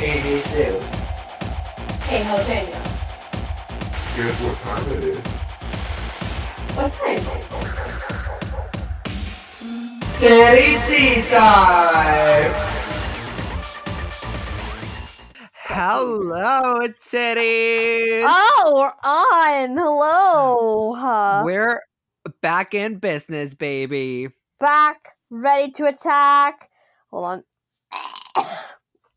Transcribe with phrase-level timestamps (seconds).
[0.00, 0.94] Hey, Jesus.
[2.08, 2.80] Hey, jalapeno.
[4.16, 5.26] Guess what time it is?
[6.74, 7.22] What time?
[10.18, 12.50] Titty tea time!
[15.52, 18.24] Hello, titties.
[18.26, 19.76] Oh, we're on.
[19.76, 20.94] Hello.
[20.94, 21.82] Uh, We're
[22.40, 24.28] back in business, baby.
[24.58, 26.70] back, ready to attack.
[27.10, 27.44] Hold on.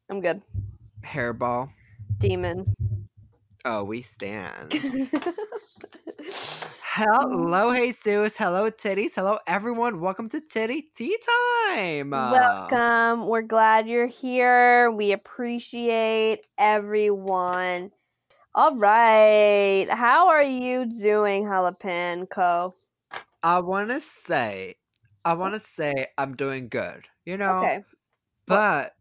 [0.09, 0.41] I'm good.
[1.03, 1.69] Hairball.
[2.19, 2.65] Demon.
[3.65, 4.73] Oh, we stand.
[6.81, 8.35] Hello, hey, Jesus.
[8.37, 9.13] Hello, titties.
[9.15, 9.99] Hello, everyone.
[9.99, 11.17] Welcome to Titty Tea
[11.69, 12.11] Time.
[12.11, 13.27] Welcome.
[13.27, 14.91] We're glad you're here.
[14.91, 17.91] We appreciate everyone.
[18.55, 19.87] All right.
[19.89, 22.73] How are you doing, Jalapeno?
[23.41, 24.75] I want to say,
[25.25, 25.35] I oh.
[25.35, 27.05] want to say I'm doing good.
[27.25, 27.83] You know, Okay.
[28.45, 28.93] but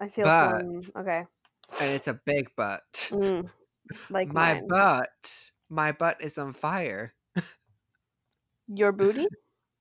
[0.00, 0.82] I feel but- some.
[0.96, 1.24] Okay.
[1.80, 3.08] and it's a big butt.
[3.10, 3.48] Mm,
[4.10, 4.68] like my mine.
[4.68, 7.14] butt, my butt is on fire.
[8.68, 9.26] Your booty?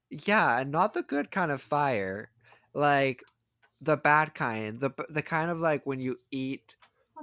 [0.09, 2.31] Yeah, and not the good kind of fire,
[2.73, 3.23] like
[3.81, 4.79] the bad kind.
[4.79, 6.75] The the kind of like when you eat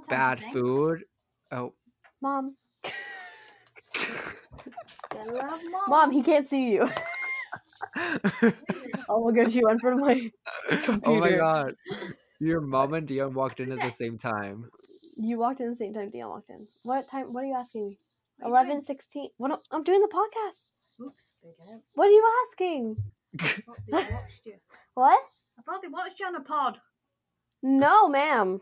[0.09, 1.03] bad food.
[1.51, 1.73] Oh,
[2.21, 2.55] Mom.
[5.13, 5.59] Mom.
[5.87, 6.89] Mom, he can't see you.
[9.09, 10.31] oh my god, she went for my.
[10.69, 11.01] computer.
[11.05, 11.75] oh my god!
[12.39, 14.69] Your mom and Dion walked in at the same time.
[15.17, 16.67] You walked in the same time Dion walked in.
[16.83, 17.33] What time?
[17.33, 17.97] What are you asking me?
[18.39, 18.75] What are you doing?
[18.75, 19.29] Eleven sixteen.
[19.37, 19.51] What?
[19.51, 20.63] am- I'm doing the podcast.
[21.05, 21.79] Oops, there.
[21.93, 22.97] What are you asking?
[23.39, 24.55] I thought they watched you.
[24.93, 25.19] What?
[25.57, 26.79] I thought they watched you on a pod.
[27.63, 28.61] No, ma'am.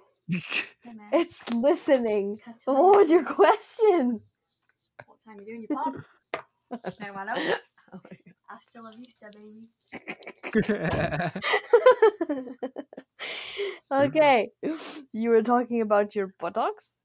[1.12, 2.40] It's listening.
[2.44, 4.22] Catch what was your question?
[5.06, 5.94] What time are you doing your pod?
[6.72, 7.56] no, oh I know.
[8.48, 9.68] Hasta la vista, baby.
[13.92, 14.52] Okay.
[15.14, 16.98] You were talking about your buttocks?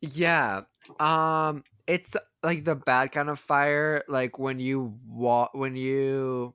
[0.00, 0.62] yeah.
[0.98, 4.02] Um, it's like the bad kind of fire.
[4.08, 6.54] Like when you wa- when you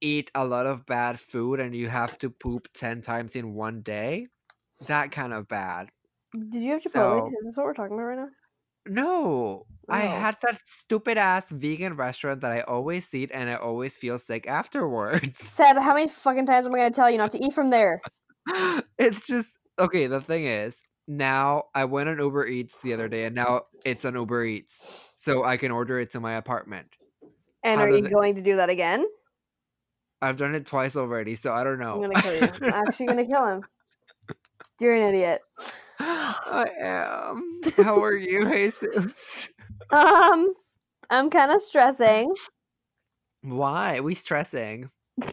[0.00, 3.82] eat a lot of bad food and you have to poop ten times in one
[3.82, 4.28] day.
[4.86, 5.90] That kind of bad.
[6.32, 7.28] Did you have Chipotle?
[7.28, 8.28] So- Is this what we're talking about right now?
[8.86, 10.10] No, I Oh.
[10.10, 14.46] had that stupid ass vegan restaurant that I always eat and I always feel sick
[14.46, 15.38] afterwards.
[15.38, 18.00] Seb, how many fucking times am I gonna tell you not to eat from there?
[18.98, 20.06] It's just okay.
[20.06, 24.04] The thing is, now I went on Uber Eats the other day and now it's
[24.04, 26.86] on Uber Eats, so I can order it to my apartment.
[27.62, 29.06] And How are you they- going to do that again?
[30.22, 32.02] I've done it twice already, so I don't know.
[32.02, 32.48] I'm gonna kill you.
[32.62, 33.62] I'm actually gonna kill him.
[34.80, 35.42] You're an idiot.
[35.98, 37.60] I am.
[37.76, 39.50] How are you, Jesus?
[39.90, 40.54] Um,
[41.10, 42.34] I'm kind of stressing.
[43.42, 44.00] Why?
[44.00, 44.90] We stressing.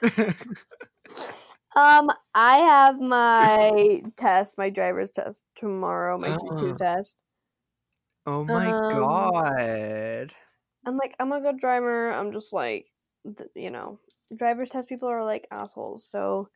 [1.78, 6.34] Um, I have my test, my driver's test tomorrow, my Oh.
[6.34, 7.18] G2 test.
[8.26, 10.32] oh my Um, god.
[10.86, 12.10] I'm like, I'm a good driver.
[12.12, 12.92] I'm just like,
[13.54, 14.00] you know,
[14.34, 16.04] driver's test people are like assholes.
[16.06, 16.48] So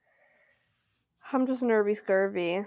[1.33, 2.67] I'm just nervy scurvy.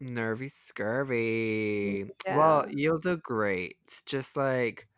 [0.00, 2.10] Nervy scurvy.
[2.28, 3.76] Well, you'll do great.
[4.06, 4.88] Just like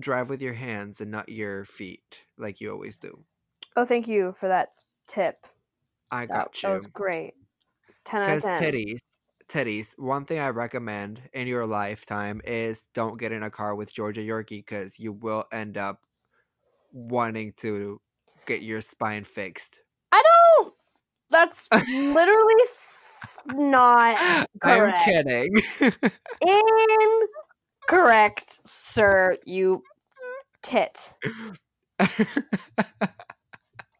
[0.00, 3.26] drive with your hands and not your feet, like you always do.
[3.76, 4.74] Oh, thank you for that
[5.08, 5.46] tip.
[6.10, 6.68] I got that you.
[6.68, 7.34] That was great.
[8.04, 8.72] 10 out of Because 10.
[8.72, 8.98] titties,
[9.48, 9.98] titties.
[9.98, 14.20] One thing I recommend in your lifetime is don't get in a car with Georgia
[14.20, 16.00] Yorkie because you will end up
[16.92, 18.00] wanting to
[18.46, 19.80] get your spine fixed.
[20.12, 20.74] I don't.
[21.30, 22.54] That's literally
[23.46, 24.16] not
[24.62, 25.54] I'm kidding.
[27.88, 29.36] Incorrect, sir.
[29.44, 29.82] You
[30.62, 31.12] tit.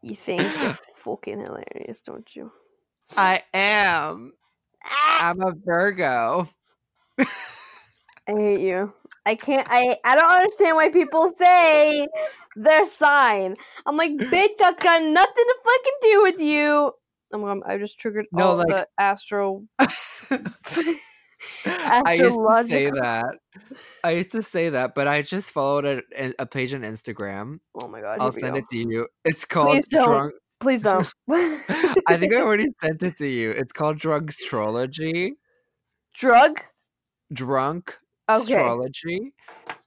[0.01, 2.51] You think you're fucking hilarious, don't you?
[3.15, 4.33] I am.
[4.83, 5.29] Ah!
[5.29, 6.49] I'm a Virgo.
[7.19, 7.25] I
[8.27, 8.93] hate you.
[9.25, 9.67] I can't.
[9.69, 9.97] I.
[10.03, 12.07] I don't understand why people say
[12.55, 13.55] their sign.
[13.85, 16.91] I'm like, bitch, that's got nothing to fucking do with you.
[17.33, 17.45] Oh I'm.
[17.45, 19.63] I'm I just triggered No, all like- the astro.
[21.65, 23.25] I used to say that.
[24.03, 27.59] I used to say that, but I just followed a, a page on Instagram.
[27.75, 28.19] Oh my god!
[28.19, 28.59] I'll send go.
[28.59, 29.07] it to you.
[29.25, 30.05] It's called Please don't.
[30.07, 30.33] Drunk.
[30.59, 31.07] Please don't.
[32.07, 33.51] I think I already sent it to you.
[33.51, 35.33] It's called Drugstrology.
[36.15, 36.61] drug.
[37.33, 37.97] Drunk
[38.29, 38.41] Okay.
[38.41, 39.33] astrology.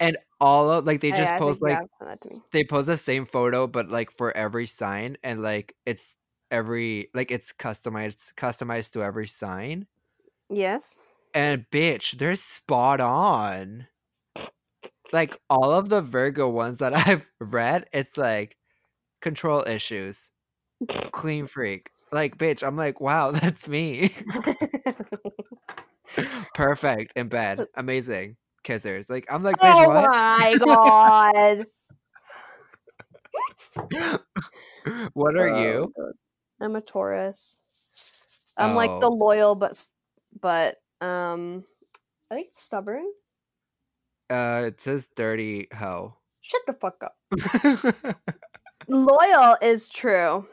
[0.01, 2.43] And all of like they just I post like have to send that to me.
[2.53, 6.17] they post the same photo but like for every sign and like it's
[6.51, 9.87] every like it's customized customized to every sign.
[10.51, 11.03] Yes.
[11.33, 13.87] And bitch, they're spot on.
[15.15, 18.57] Like all of the Virgo ones that I've read, it's like
[19.23, 20.29] control issues,
[21.13, 21.91] clean freak.
[22.11, 24.13] like, bitch, I'm like, wow, that's me.
[26.55, 27.69] Perfect in bed.
[27.77, 28.37] Amazing.
[28.65, 29.09] Kissers.
[29.09, 30.11] Like, I'm like, bitch, oh what?
[30.11, 31.67] my god.
[35.13, 35.93] what are Oh, you?
[35.97, 36.13] God.
[36.61, 37.57] I'm a Taurus.
[38.57, 39.15] I'm like the Oh.
[39.15, 39.87] loyal but
[40.41, 41.65] but um
[42.33, 43.07] I think stubborn.
[44.31, 46.15] Uh, it says dirty hoe.
[46.41, 47.17] Shut the fuck up.
[48.89, 50.47] Loyal is true.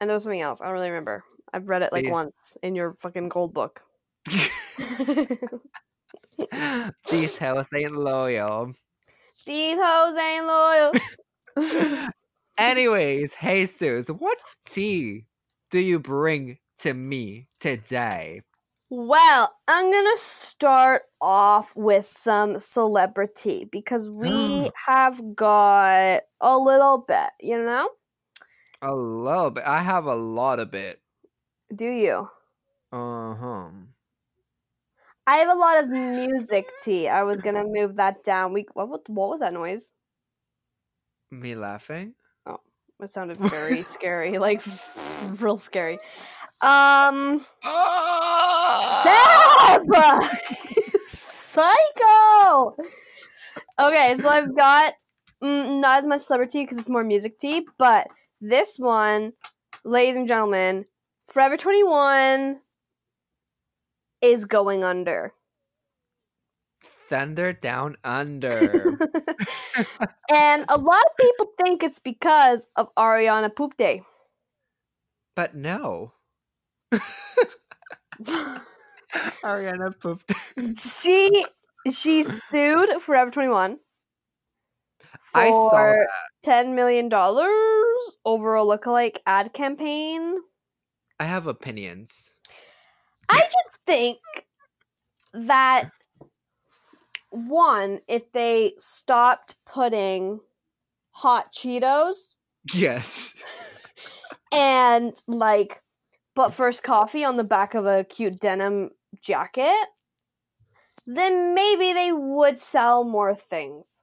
[0.00, 0.60] And there was something else.
[0.60, 1.24] I don't really remember.
[1.52, 3.82] I've read it like once in your fucking gold book.
[7.10, 8.74] These hoes ain't loyal.
[9.46, 10.92] These hoes ain't loyal.
[12.58, 15.26] Anyways, Jesus, what tea
[15.70, 18.42] do you bring to me today?
[18.96, 27.30] Well, I'm gonna start off with some celebrity because we have got a little bit,
[27.40, 27.90] you know?
[28.82, 29.64] A little bit.
[29.64, 31.02] I have a lot of it.
[31.74, 32.30] Do you?
[32.92, 33.70] Uh huh.
[35.26, 37.08] I have a lot of music tea.
[37.08, 38.52] I was gonna move that down.
[38.52, 39.92] We what what, what was that noise?
[41.30, 42.14] Me laughing?
[42.46, 42.60] Oh,
[43.00, 44.62] it sounded very scary, like
[45.40, 45.98] real scary.
[46.60, 47.93] Um, Ah!
[49.64, 49.86] Seb!
[51.08, 52.76] psycho.
[53.78, 54.94] Okay, so I've got
[55.42, 58.08] mm, not as much celebrity because it's more music tea, but
[58.40, 59.32] this one,
[59.84, 60.86] ladies and gentlemen,
[61.28, 62.60] Forever Twenty One
[64.20, 65.32] is going under.
[67.08, 68.98] Thunder down under.
[70.30, 74.02] and a lot of people think it's because of Ariana Poop Day.
[75.36, 76.12] but no.
[79.44, 80.32] Ariana pooped.
[80.78, 81.46] she
[81.92, 83.78] she sued Forever 21
[85.34, 86.06] I saw for
[86.42, 87.48] ten million dollars
[88.24, 90.36] over a lookalike ad campaign.
[91.18, 92.32] I have opinions.
[93.28, 94.18] I just think
[95.32, 95.90] that
[97.30, 100.40] one, if they stopped putting
[101.10, 102.14] hot Cheetos
[102.72, 103.34] Yes.
[104.52, 105.82] and like
[106.34, 108.90] but first coffee on the back of a cute denim
[109.22, 109.86] jacket,
[111.06, 114.02] then maybe they would sell more things.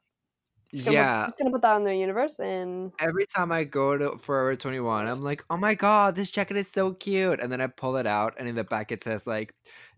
[0.74, 1.26] Gonna put- Yeah.
[1.28, 5.08] just gonna put that in their universe and Every time I go to Forever 21,
[5.08, 7.42] I'm like, oh my god, this jacket is so cute.
[7.42, 9.54] And then I pull it out, and in the back it says, like,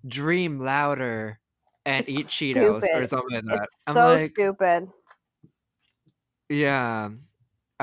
[0.08, 1.40] dream louder
[1.86, 3.64] and eat Cheetos or something like that.
[3.66, 4.90] it's I'm so like, stupid.
[6.50, 7.10] yeah.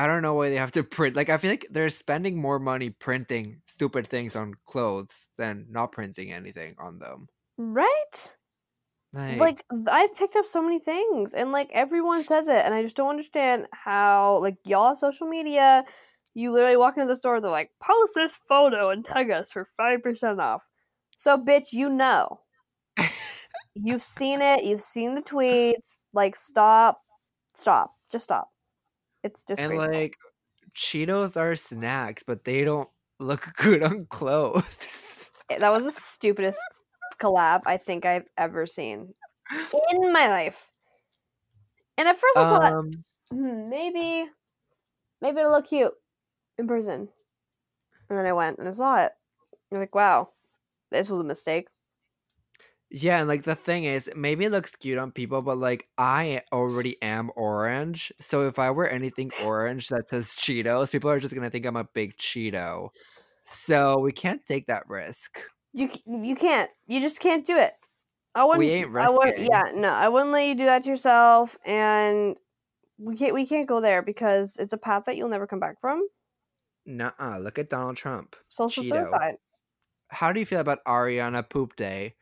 [0.00, 1.14] I don't know why they have to print.
[1.14, 5.92] Like, I feel like they're spending more money printing stupid things on clothes than not
[5.92, 7.28] printing anything on them.
[7.58, 8.32] Right?
[9.12, 12.82] Like, Like I've picked up so many things and like everyone says it and I
[12.82, 15.84] just don't understand how like y'all have social media,
[16.32, 19.68] you literally walk into the store, they're like, post this photo and tag us for
[19.76, 20.66] five percent off.
[21.18, 22.40] So bitch, you know.
[23.74, 26.04] You've seen it, you've seen the tweets.
[26.14, 27.02] Like stop.
[27.54, 27.94] Stop.
[28.10, 28.48] Just stop.
[29.22, 30.16] It's just and like,
[30.74, 32.88] Cheetos are snacks, but they don't
[33.18, 35.30] look good on clothes.
[35.48, 36.60] that was the stupidest
[37.20, 39.14] collab I think I've ever seen
[39.92, 40.70] in my life.
[41.98, 44.30] And at first I thought um, hmm, maybe
[45.20, 45.92] maybe it'll look cute
[46.58, 47.08] in person.
[48.08, 49.12] And then I went and I saw it.
[49.72, 50.30] I'm like, wow,
[50.90, 51.68] this was a mistake.
[52.92, 56.42] Yeah, and like the thing is, maybe it looks cute on people, but like I
[56.52, 58.12] already am orange.
[58.20, 61.76] So if I wear anything orange that says Cheetos, people are just gonna think I'm
[61.76, 62.88] a big Cheeto.
[63.44, 65.40] So we can't take that risk.
[65.72, 66.68] You you can't.
[66.88, 67.74] You just can't do it.
[68.34, 68.58] I wouldn't.
[68.58, 69.38] We ain't I would.
[69.38, 71.56] Yeah, no, I wouldn't let you do that to yourself.
[71.64, 72.36] And
[72.98, 73.34] we can't.
[73.34, 76.06] We can't go there because it's a path that you'll never come back from.
[76.86, 77.38] Nuh-uh.
[77.38, 78.34] Look at Donald Trump.
[78.48, 79.02] Social Cheeto.
[79.02, 79.36] suicide.
[80.08, 82.14] How do you feel about Ariana Poop Day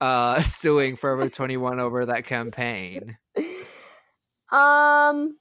[0.00, 3.16] uh suing Forever 21 over that campaign?
[4.52, 5.38] Um,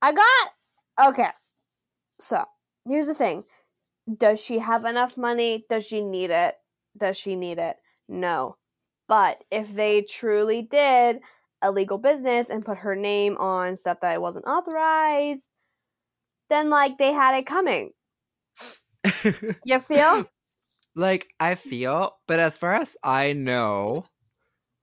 [0.00, 1.28] I got okay.
[2.18, 2.44] So
[2.86, 3.44] here's the thing:
[4.16, 5.66] Does she have enough money?
[5.68, 6.54] Does she need it?
[6.96, 7.76] Does she need it?
[8.08, 8.56] No.
[9.08, 11.20] But if they truly did
[11.60, 15.48] a legal business and put her name on stuff that wasn't authorized,
[16.48, 17.90] then like they had it coming.
[19.64, 20.26] You feel?
[20.94, 24.04] Like I feel, but as far as I know,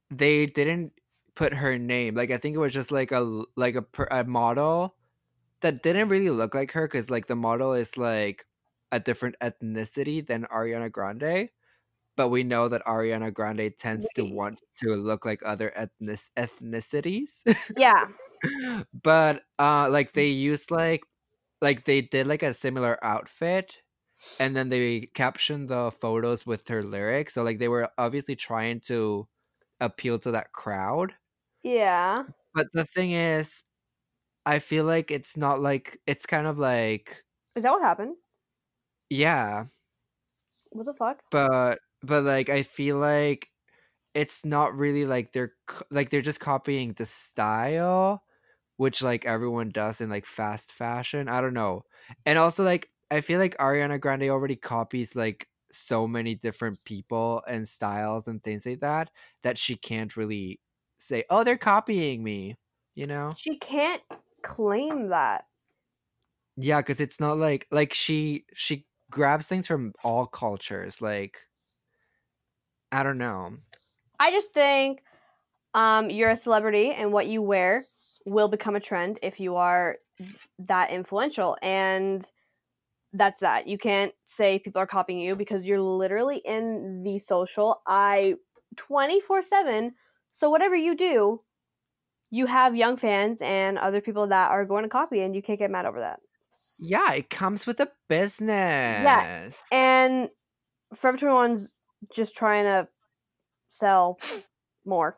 [0.09, 0.93] they didn't
[1.35, 2.15] put her name.
[2.15, 4.95] Like I think it was just like a like a, a model
[5.61, 8.45] that didn't really look like her because like the model is like
[8.91, 11.49] a different ethnicity than Ariana Grande.
[12.17, 17.43] But we know that Ariana Grande tends to want to look like other ethnic ethnicities.
[17.77, 18.05] yeah.
[19.03, 21.01] but uh like they used like
[21.61, 23.77] like they did like a similar outfit
[24.39, 27.33] and then they captioned the photos with her lyrics.
[27.35, 29.27] So like they were obviously trying to
[29.81, 31.15] appeal to that crowd.
[31.63, 32.25] Yeah.
[32.53, 33.63] But the thing is,
[34.45, 38.17] I feel like it's not like it's kind of like Is that what happened?
[39.09, 39.65] yeah,
[40.71, 41.23] What the fuck?
[41.31, 43.49] but but like I feel like
[44.15, 45.55] it's not really like they're
[45.91, 48.23] like they're just copying the style
[48.77, 51.29] which like everyone does in like fast fashion.
[51.29, 51.83] I don't know.
[52.25, 57.43] And also like I feel like Ariana Grande already copies like so many different people
[57.47, 59.11] and styles and things like that
[59.43, 60.59] that she can't really
[60.97, 62.57] say, "Oh, they're copying me."
[62.95, 63.33] You know?
[63.37, 64.03] She can't
[64.43, 65.45] claim that.
[66.57, 71.47] Yeah, cuz it's not like like she she grabs things from all cultures like
[72.91, 73.57] I don't know.
[74.19, 75.03] I just think
[75.73, 77.85] um, you're a celebrity and what you wear
[78.25, 79.97] will become a trend if you are
[80.59, 81.57] that influential.
[81.61, 82.25] And
[83.13, 83.67] that's that.
[83.67, 88.35] You can't say people are copying you because you're literally in the social I
[88.77, 89.93] 24 7.
[90.31, 91.41] So whatever you do,
[92.29, 95.59] you have young fans and other people that are going to copy, and you can't
[95.59, 96.19] get mad over that.
[96.79, 98.47] Yeah, it comes with a business.
[98.49, 99.63] Yes.
[99.71, 100.29] And
[100.95, 101.75] Forever 21's
[102.13, 102.87] just trying to
[103.71, 104.19] sell
[104.85, 105.17] more.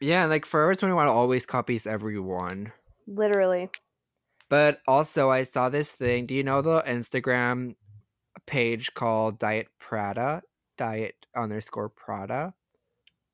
[0.00, 2.72] Yeah, like Forever 21 always copies everyone.
[3.06, 3.70] Literally.
[4.48, 6.26] But also, I saw this thing.
[6.26, 7.74] Do you know the Instagram
[8.46, 10.42] page called Diet Prada?
[10.78, 12.54] Diet underscore Prada.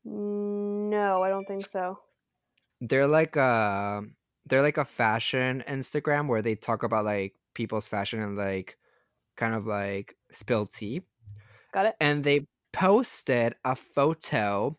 [0.04, 1.98] No, I don't think so.
[2.80, 4.02] They're like a
[4.46, 8.76] they're like a fashion Instagram where they talk about like people's fashion and like
[9.36, 11.02] kind of like spill tea.
[11.72, 11.94] Got it?
[12.00, 14.76] and they posted a photo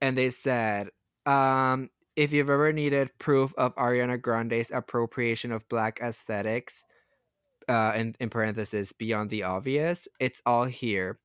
[0.00, 0.88] and they said
[1.24, 6.84] um if you've ever needed proof of ariana grande's appropriation of black aesthetics
[7.68, 11.18] uh in, in parentheses beyond the obvious it's all here.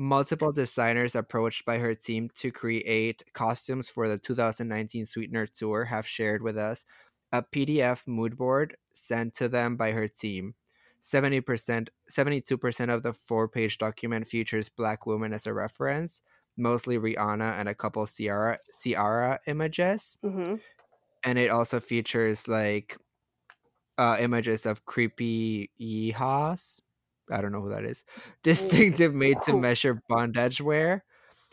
[0.00, 6.06] Multiple designers approached by her team to create costumes for the 2019 sweetener tour have
[6.06, 6.84] shared with us
[7.32, 10.54] a pdf mood board sent to them by her team.
[11.02, 16.22] 70%, 72% of the four page document features black women as a reference,
[16.58, 20.18] mostly Rihanna and a couple Ciara, Ciara images.
[20.24, 20.56] Mm-hmm.
[21.24, 22.96] And it also features like
[23.98, 26.80] uh, images of creepy yeehaws.
[27.30, 28.04] I don't know who that is.
[28.42, 31.04] Distinctive made to measure bondage wear.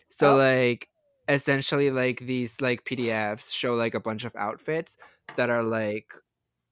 [0.09, 0.38] So Oh.
[0.38, 0.89] like
[1.27, 4.97] essentially like these like PDFs show like a bunch of outfits
[5.35, 6.13] that are like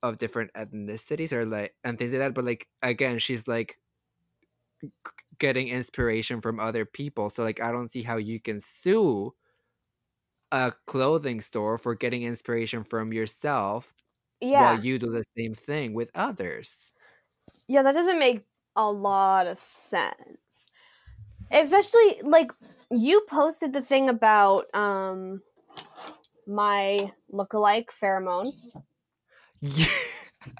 [0.03, 2.33] of different ethnicities or like and things like that.
[2.33, 3.79] But like again, she's like
[5.43, 7.29] getting inspiration from other people.
[7.29, 9.33] So like I don't see how you can sue
[10.53, 13.93] a clothing store for getting inspiration from yourself
[14.39, 14.61] Yeah.
[14.61, 16.93] while you do the same thing with others.
[17.67, 18.45] yeah, that doesn't make
[18.77, 20.15] a lot of sense.
[21.51, 22.53] Especially like
[22.89, 25.41] you posted the thing about um
[26.47, 28.53] my lookalike Farrah Moan.
[29.59, 29.85] Yeah.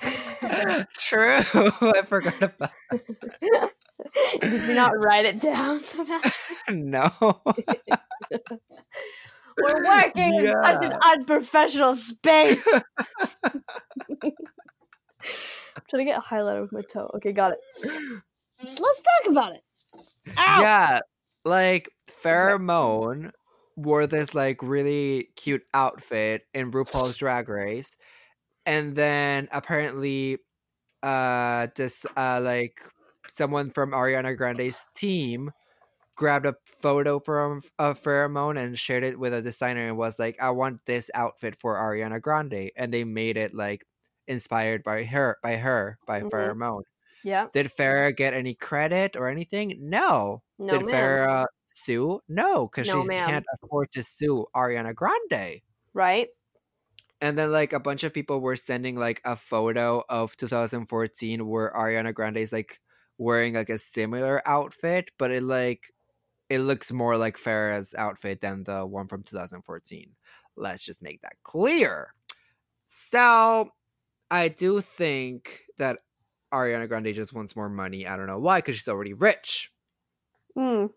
[0.98, 1.40] True.
[1.82, 2.72] I forgot about
[4.42, 5.82] Did you not write it down?
[5.84, 6.56] Sebastian?
[6.90, 7.12] no.
[9.58, 12.66] We're working in such an unprofessional space.
[12.68, 12.82] I'm
[15.90, 17.12] trying to get a highlighter with my toe.
[17.18, 17.60] Okay, got it.
[18.64, 19.62] Let's talk about it.
[20.38, 20.62] Ow!
[20.62, 21.00] Yeah,
[21.46, 21.90] like
[22.24, 23.32] Farrah Moan
[23.76, 27.96] wore this like really cute outfit in RuPaul's Drag Race,
[28.66, 30.40] and then apparently,
[31.04, 32.82] uh, this uh like
[33.34, 35.52] someone from Ariana Grande's team
[36.16, 40.20] grabbed a photo from a Farrah Moan and shared it with a designer and was
[40.20, 43.86] like, "I want this outfit for Ariana Grande," and they made it like
[44.28, 46.30] inspired by her by her by Mhm.
[46.32, 46.84] Farrah Moan.
[47.24, 47.50] Yeah.
[47.54, 49.78] Did Farrah get any credit or anything?
[49.80, 50.44] No.
[50.58, 50.94] No, Did ma'am.
[50.94, 52.22] Farrah sue?
[52.28, 53.30] No, because No, she ma'am.
[53.30, 55.62] can't afford to sue Ariana Grande.
[55.94, 56.30] Right?
[57.22, 61.72] And then like a bunch of people were sending like a photo of 2014 where
[61.72, 62.80] Ariana Grande is like
[63.18, 65.92] wearing like a similar outfit, but it like
[66.50, 70.12] it looks more like Farrah's outfit than the one from 2014.
[70.56, 72.14] Let's just make that clear.
[72.88, 73.70] So
[74.30, 76.00] I do think that
[76.54, 78.06] Ariana Grande just wants more money.
[78.06, 79.72] I don't know why, because she's already rich.
[80.56, 80.88] Hmm.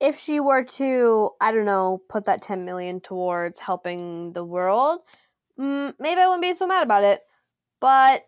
[0.00, 5.00] If she were to, I don't know, put that 10 million towards helping the world,
[5.58, 7.20] mm, maybe I wouldn't be so mad about it.
[7.80, 8.22] But,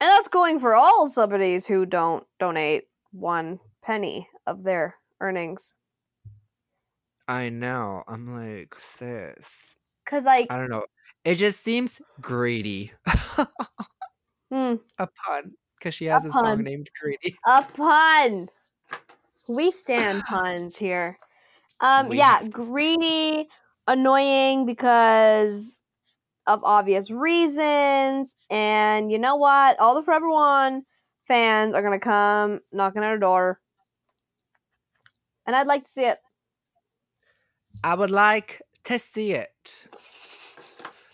[0.00, 5.74] and that's going for all celebrities who don't donate one penny of their earnings.
[7.28, 8.02] I know.
[8.08, 9.76] I'm like, sis.
[10.06, 10.84] Cause like, I don't know.
[11.24, 12.92] It just seems greedy.
[14.50, 14.74] Hmm.
[14.98, 15.52] A pun.
[15.78, 16.44] Because she has a, pun.
[16.44, 17.36] song named Greedy.
[17.46, 18.48] A pun.
[19.48, 21.18] We stand puns here.
[21.80, 23.48] Um, We yeah, greedy,
[23.86, 25.82] annoying because
[26.46, 28.36] of obvious reasons.
[28.50, 29.78] And you know what?
[29.80, 30.84] All the Forever One
[31.26, 33.60] fans are gonna come knocking at our door.
[35.46, 36.20] And I'd like to see it.
[37.84, 39.86] I would like to see it.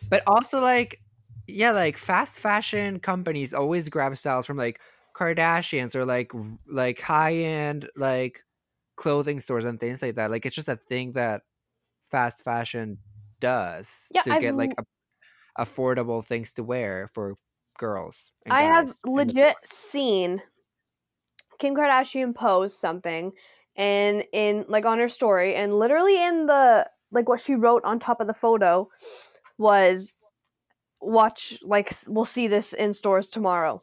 [0.09, 1.01] But also like
[1.49, 4.81] yeah, like fast fashion companies always grab styles from like
[5.15, 6.33] Kardashians or like
[6.67, 8.45] like high end like
[8.97, 10.31] clothing stores and things like that.
[10.31, 11.43] Like it's just a thing that
[12.11, 12.99] fast fashion
[13.41, 14.85] does Yeah, to I've get like a,
[15.59, 17.37] affordable things to wear for
[17.79, 18.33] girls.
[18.49, 20.43] I have guys in the legit seen
[21.59, 23.33] Kim Kardashian post something
[23.77, 27.99] and in like on her story and literally in the like what she wrote on
[27.99, 28.89] top of the photo
[29.59, 30.17] was
[31.01, 33.81] watch like we'll see this in stores tomorrow.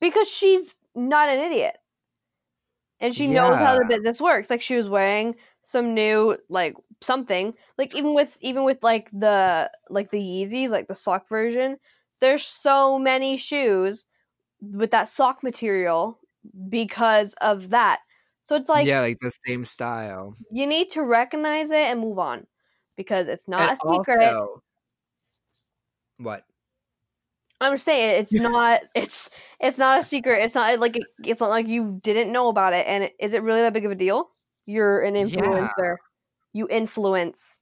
[0.00, 1.76] Because she's not an idiot.
[3.00, 4.50] And she knows how the business works.
[4.50, 7.54] Like she was wearing some new like something.
[7.76, 11.78] Like even with even with like the like the Yeezys, like the sock version,
[12.20, 14.06] there's so many shoes
[14.60, 16.18] with that sock material
[16.68, 18.00] because of that.
[18.42, 20.34] So it's like yeah, like the same style.
[20.50, 22.46] you need to recognize it and move on
[22.96, 24.34] because it's not And a secret.
[24.34, 24.62] also-
[26.18, 26.44] what?
[27.60, 30.42] I'm just saying it's not it's it's not a secret.
[30.44, 32.86] It's not like it, it's not like you didn't know about it.
[32.86, 34.30] And is it really that big of a deal?
[34.66, 35.68] You're an Yeah.
[36.58, 37.60] You influence.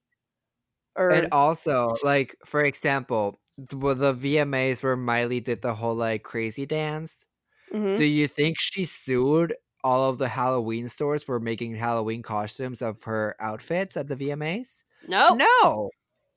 [0.97, 6.25] Or And also, like for example, th- the VMAs where Miley did the whole like
[6.25, 7.25] crazy dance.
[7.73, 7.97] Mhm.
[7.97, 13.03] Do you think she sued all of the Halloween stores for making Halloween costumes of
[13.05, 14.85] her outfits at the VMAs?
[15.03, 15.91] no, No.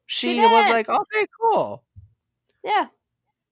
[0.08, 1.86] She, She was like, okay, cool.
[2.64, 2.90] yeah,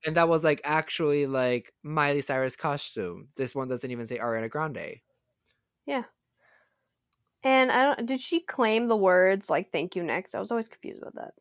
[0.05, 3.29] And that was like actually like Miley Cyrus costume.
[3.35, 5.01] This one doesn't even say Ariana Grande.
[7.43, 8.05] And I don't.
[8.05, 10.35] Did she claim the words like "thank you" next?
[10.35, 11.33] I was always confused about that.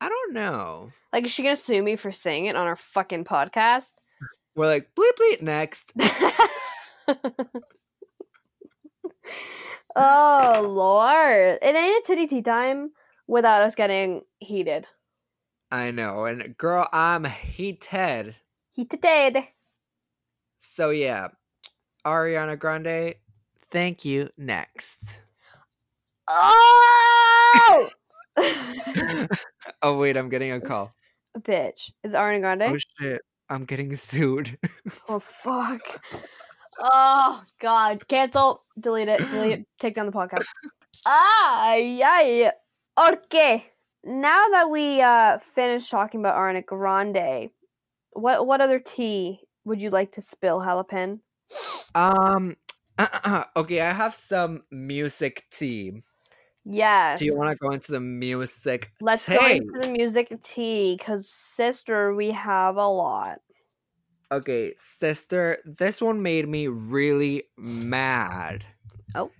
[0.00, 0.92] I don't know.
[1.12, 3.92] Like, is she gonna sue me for saying it on our fucking podcast?
[4.54, 5.92] We're like, bleep bleep next.
[9.96, 11.58] oh lord!
[11.62, 12.90] It ain't a titty tea time
[13.26, 14.86] without us getting heated.
[15.70, 16.24] I know.
[16.24, 18.36] And girl, I'm heated.
[18.70, 19.44] Heated.
[20.58, 21.28] So yeah,
[22.06, 23.14] Ariana Grande,
[23.70, 24.28] thank you.
[24.36, 25.20] Next.
[26.30, 27.88] Oh!
[29.82, 30.92] oh wait, I'm getting a call.
[31.38, 31.90] Bitch.
[32.04, 32.62] Is Ariana Grande?
[32.62, 34.58] Oh shit, I'm getting sued.
[35.08, 35.80] Oh fuck.
[36.78, 38.06] Oh god.
[38.08, 38.62] Cancel.
[38.78, 39.18] Delete it.
[39.18, 39.66] Delete it.
[39.78, 40.44] Take down the podcast.
[41.06, 42.52] Ah yeah.
[42.98, 43.64] Okay.
[44.04, 47.50] Now that we uh finished talking about Ariana Grande,
[48.12, 51.20] what what other tea would you like to spill, Jalapin?
[51.94, 52.56] um,
[53.56, 56.02] okay, I have some music tea.
[56.64, 57.18] Yes.
[57.18, 58.92] Do you want to go into the music?
[59.00, 59.36] Let's tea?
[59.36, 63.40] go into the music tea, cause sister, we have a lot.
[64.30, 68.64] Okay, sister, this one made me really mad.
[69.14, 69.30] Oh.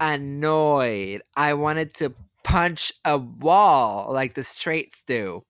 [0.00, 1.22] Annoyed.
[1.34, 2.12] I wanted to
[2.44, 5.44] punch a wall like the straights do.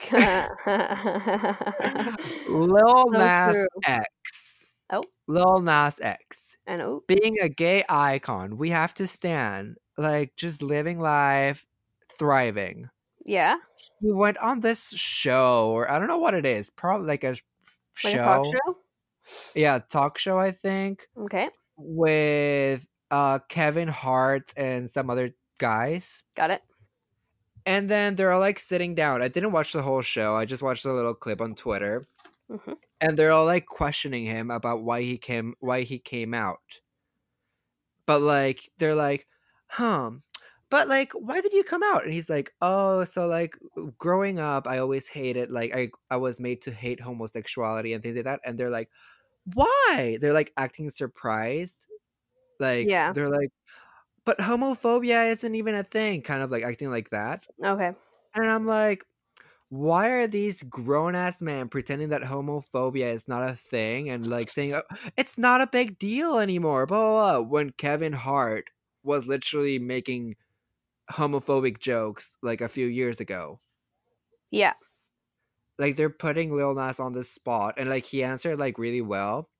[0.12, 0.46] Lil
[2.48, 3.66] So Nas.
[3.84, 4.45] X.
[4.90, 5.02] Oh.
[5.26, 6.56] Lil Nas X.
[6.66, 11.64] and oh, Being a gay icon, we have to stand like just living life,
[12.18, 12.88] thriving.
[13.24, 13.56] yeah,
[14.00, 17.30] He went on this show, or I don't know what it is, probably like a
[17.30, 17.42] like
[17.94, 18.22] show.
[18.22, 18.76] a talk show.
[19.54, 26.22] Yeah, talk show, I think, Okay, with uh Kevin Hart and some other guys.
[26.36, 26.62] got it.
[27.64, 29.22] And then they're all like sitting down.
[29.22, 30.36] I didn't watch the whole show.
[30.36, 32.04] I just watched a little clip on Twitter.
[32.48, 32.76] Mhm.
[33.00, 36.80] And they're all like questioning him about why he came why he came out.
[38.06, 39.26] But like they're like,
[39.68, 40.12] "Huh.
[40.70, 43.56] But like why did you come out?" And he's like, "Oh, so like
[43.98, 48.16] growing up, I always hated like I I was made to hate homosexuality and things
[48.16, 48.90] like that." And they're like,
[49.54, 51.86] "Why?" They're like acting surprised.
[52.60, 53.14] Like Yeah.
[53.14, 53.50] they're like,
[54.26, 57.46] "But homophobia isn't even a thing." Kind of like acting like that.
[57.64, 57.94] Okay,
[58.34, 59.04] And I'm like,
[59.68, 64.48] why are these grown ass men pretending that homophobia is not a thing and like
[64.50, 64.82] saying "Oh,
[65.16, 66.86] it's not a big deal anymore?
[66.86, 68.70] Blah, blah, blah, when Kevin Hart
[69.02, 70.36] was literally making
[71.10, 73.60] homophobic jokes like a few years ago.
[74.50, 74.74] yeah,
[75.78, 79.50] Like they're putting Lil Nas on the spot and like he answered like really well.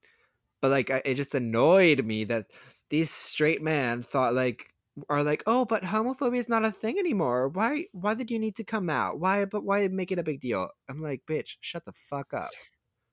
[0.63, 2.53] But like it just annoyed me that
[2.91, 4.75] these straight men thought like
[5.09, 7.49] are like, "Oh, but homophobia is not a thing anymore.
[7.49, 9.21] Why why did you need to come out?
[9.21, 12.51] Why but why make it a big deal?" I'm like, "Bitch, shut the fuck up."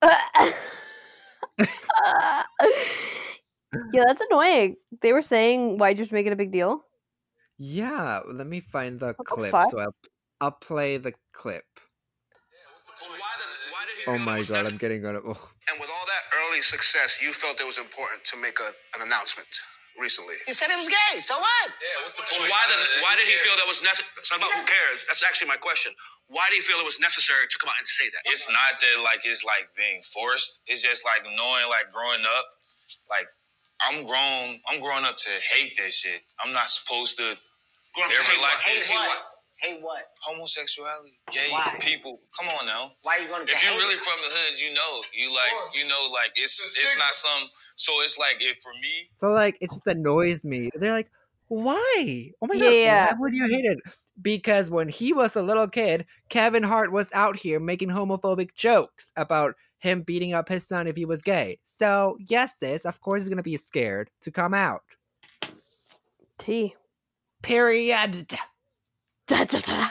[3.93, 4.75] yeah, that's annoying.
[5.01, 6.83] They were saying, "Why'd you just make it a big deal?"
[7.57, 9.51] Yeah, let me find the the clip.
[9.51, 9.71] fuck?
[9.71, 9.95] So I'll
[10.41, 11.65] I'll play the clip.
[13.01, 13.21] So why did,
[13.71, 14.65] why did he Oh my god.
[14.67, 15.23] I'm getting on it.
[15.25, 15.49] Oh.
[15.69, 19.05] And with all that early success, you felt it was important to make a, an
[19.05, 19.47] announcement
[19.99, 20.35] recently.
[20.45, 21.19] He said he was gay.
[21.19, 21.67] So what?
[21.77, 22.35] Yeah, what's the point?
[22.35, 24.09] So why did why did he feel that was necessary?
[24.17, 25.05] It's about who cares.
[25.07, 25.93] That's actually my question.
[26.27, 28.21] Why do you feel it was necessary to come out and say that?
[28.25, 30.63] It's not that like it's like being forced.
[30.67, 32.45] It's just like knowing like growing up,
[33.09, 33.27] like
[33.81, 34.59] I'm grown.
[34.69, 36.23] I'm growing up to hate this shit.
[36.41, 37.35] I'm not supposed to
[37.93, 38.65] Growing up to ever hate like what?
[38.65, 38.89] this.
[38.89, 39.32] Hate what?
[39.63, 40.03] Hate what?
[40.21, 41.77] Homosexuality, gay Why?
[41.79, 42.19] people.
[42.37, 42.91] Come on now.
[43.03, 44.01] Why are you gonna If hate you're really it?
[44.01, 47.05] from the hood, you know, you like, you know, like it's It's a it's stigma.
[47.05, 47.49] not some.
[47.77, 50.69] So it's like if for me, So like it just annoys me.
[50.75, 51.09] They're like,
[51.47, 52.31] why?
[52.41, 53.05] Oh my Yeah, god, yeah.
[53.13, 53.79] why would you hate it?
[54.21, 59.13] Because when he was a little kid, Kevin Hart was out here making homophobic jokes
[59.15, 61.57] about him beating up his son if he was gay.
[61.63, 64.83] So yes, sis, of course he's gonna be scared to come out.
[66.37, 66.75] T.
[67.41, 68.37] Period.
[69.27, 69.89] Da, da, da.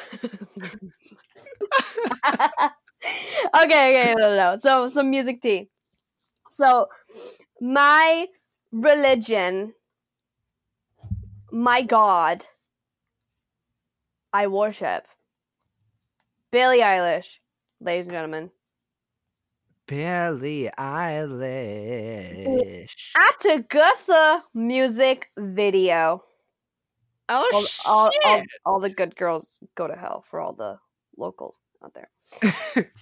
[3.62, 4.58] okay, okay, no, no, no.
[4.58, 5.68] So some music tea.
[6.50, 6.88] So
[7.60, 8.26] my
[8.72, 9.72] religion,
[11.50, 12.44] my God,
[14.32, 15.06] I worship.
[16.50, 17.38] Billie Eilish,
[17.80, 18.50] ladies and gentlemen.
[19.86, 22.16] Billie Eilish.
[23.16, 26.22] Atagutha music video.
[27.32, 30.78] Oh All, all, all, all the good girls go to hell for all the
[31.16, 32.10] locals out there.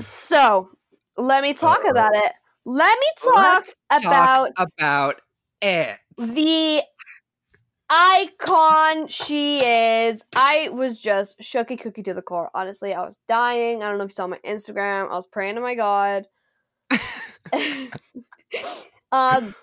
[0.00, 0.70] So
[1.18, 1.90] let me talk Uh-oh.
[1.90, 2.32] about it.
[2.64, 5.20] Let me talk Let's about about
[5.60, 5.98] it.
[6.16, 6.82] the
[7.90, 10.22] icon she is.
[10.34, 12.50] I was just shooky cookie to the core.
[12.54, 13.82] Honestly, I was dying.
[13.82, 15.10] I don't know if you saw my Instagram.
[15.10, 16.26] I was praying to my God.
[19.12, 19.54] um,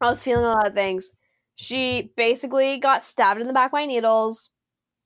[0.00, 1.10] I was feeling a lot of things.
[1.62, 4.50] She basically got stabbed in the back by needles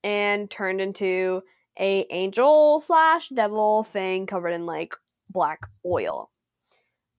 [0.03, 1.39] and turned into
[1.79, 4.95] a angel slash devil thing covered in like
[5.29, 6.31] black oil.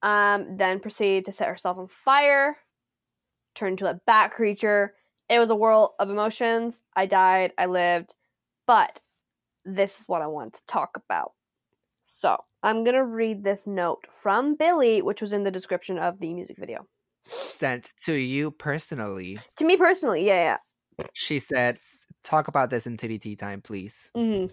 [0.03, 2.57] Um, then proceeded to set herself on fire,
[3.55, 4.95] turned into a bat creature.
[5.29, 6.75] It was a whirl of emotions.
[6.97, 8.17] I died, I lived,
[8.67, 9.01] but
[9.65, 11.31] this is what I want to talk about.
[12.05, 16.35] So I'm gonna read this note from Billie, which was in the description of the
[16.35, 16.89] music video.
[17.29, 19.37] Sent to you personally.
[19.57, 20.59] To me personally, yeah,
[20.99, 21.07] yeah.
[21.13, 21.79] She said,
[22.25, 24.23] "Talk about this in TDT time, please." yeah.
[24.23, 24.47] hmm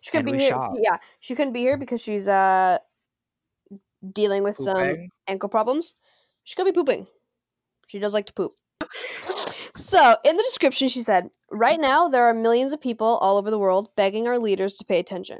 [0.00, 0.58] She couldn't be here.
[0.74, 2.78] she- yeah, she couldn't be here because she's uh
[4.12, 5.96] dealing with some ankle problems.
[6.44, 7.06] She could be pooping.
[7.88, 8.52] She does like to poop.
[9.76, 13.50] So, in the description, she said, Right now, there are millions of people all over
[13.50, 15.38] the world begging our leaders to pay attention.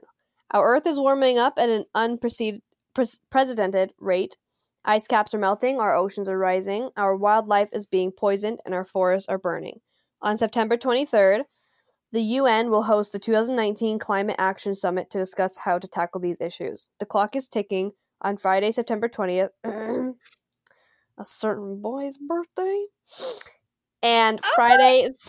[0.53, 4.37] Our Earth is warming up at an unprecedented rate.
[4.89, 8.85] Ice caps are melting, our oceans are rising, our wildlife is being poisoned, and our
[8.85, 9.81] forests are burning.
[10.23, 11.43] On September 23rd,
[12.13, 16.41] the UN will host the 2019 Climate Action Summit to discuss how to tackle these
[16.41, 16.89] issues.
[17.01, 17.93] The clock is ticking.
[18.23, 22.87] On Friday, September 20th, a certain boy's birthday.
[24.03, 25.11] And oh Friday,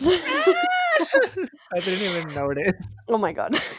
[1.74, 2.72] I didn't even notice.
[3.08, 3.60] oh my god.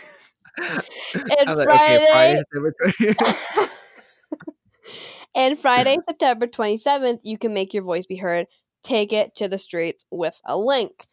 [0.59, 3.69] And like, Friday, okay, 20th.
[5.35, 8.47] And Friday, September 27th, you can make your voice be heard.
[8.83, 11.05] Take it to the streets with a link.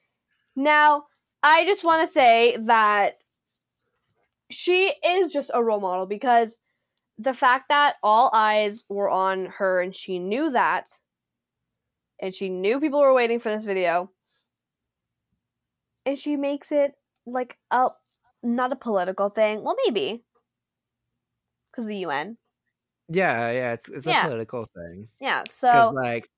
[0.57, 1.05] Now,
[1.43, 3.19] I just want to say that
[4.51, 6.59] she is just a role model because
[7.19, 10.89] the fact that all eyes were on her and she knew that,
[12.21, 14.11] and she knew people were waiting for this video,
[16.07, 16.93] and she makes it
[17.27, 17.89] like a
[18.43, 19.63] not a political thing.
[19.63, 20.25] Well, maybe
[21.71, 22.37] because the UN.
[23.09, 24.27] Yeah, yeah, it's it's Yeah.
[24.27, 25.09] a political thing.
[25.21, 25.45] Yeah.
[25.51, 26.29] So like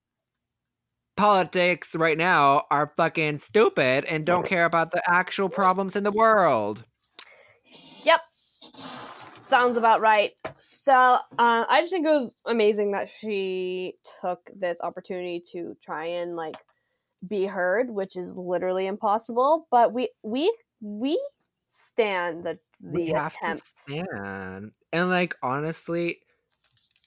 [1.16, 6.12] politics right now are fucking stupid and don't care about the actual problems in the
[6.12, 6.84] world.
[8.04, 8.20] Yep.
[9.46, 10.32] Sounds about right.
[10.60, 16.06] So uh, I just think it was amazing that she took this opportunity to try
[16.06, 16.56] and like
[17.26, 19.66] be heard, which is literally impossible.
[19.70, 21.20] But we we we
[21.66, 23.64] stand the the we have attempt.
[23.64, 26.20] to stand and like honestly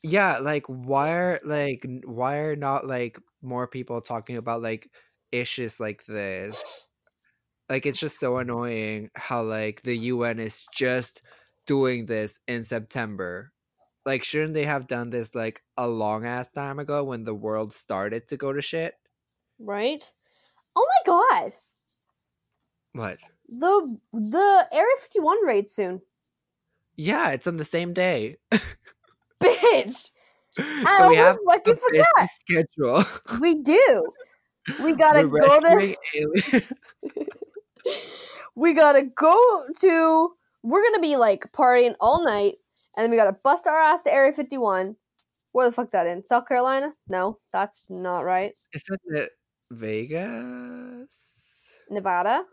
[0.04, 4.92] yeah like why are like why are not like more people talking about like
[5.32, 6.88] issues like this
[7.70, 11.22] like it's just so annoying how like the un is just
[11.68, 13.52] doing this in september
[14.06, 17.74] like shouldn't they have done this like a long ass time ago when the world
[17.74, 18.96] started to go to shit
[19.60, 20.14] right?
[20.76, 21.54] Oh my god.
[22.94, 23.20] What?
[23.48, 26.02] The the Area 51 raid soon.
[26.96, 28.38] Yeah, it's on the same day.
[29.44, 30.12] Bitch.
[30.58, 32.30] so I we have almost a fucking busy forgot.
[32.30, 33.06] schedule.
[33.42, 34.14] We do.
[34.84, 35.96] We gotta go to
[38.56, 40.32] we gotta go to
[40.64, 42.56] we're gonna be like partying all night
[42.96, 44.96] and then we gotta bust our ass to area 51
[45.52, 49.30] where the fuck's that in south carolina no that's not right Is that
[49.72, 51.10] Vegas?
[51.90, 52.46] nevada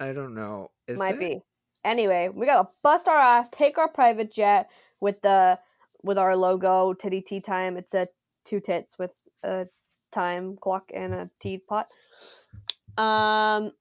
[0.00, 0.70] I don't know.
[0.88, 1.20] Is might it?
[1.20, 1.42] be
[1.84, 4.68] anyway we gotta bust our ass take our private jet
[5.00, 5.58] with the
[6.04, 8.06] with our logo titty tea time it's a
[8.44, 9.12] two tits with
[9.42, 9.66] a
[10.12, 11.88] time clock and a teapot
[12.96, 13.72] um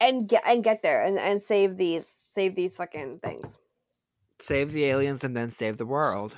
[0.00, 3.58] and get and get there and, and save these save these fucking things
[4.38, 6.36] Save the aliens and then save the world.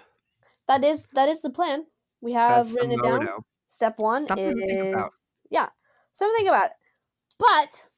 [0.68, 1.86] That is that is the plan.
[2.20, 3.28] We have That's written it down.
[3.68, 5.16] Step one Something is
[5.50, 5.68] yeah,
[6.12, 6.66] something think about.
[6.66, 6.72] It.
[7.38, 7.88] But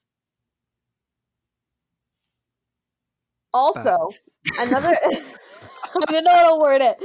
[3.52, 3.96] also
[4.60, 4.96] another,
[5.94, 7.02] I didn't know how to word it.